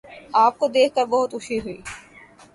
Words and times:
آپ 0.35 0.57
کو 0.59 0.67
دیکھ 0.67 0.93
کر 0.95 1.05
بہت 1.05 1.31
خوشی 1.31 1.59
ہوئی 1.59 1.77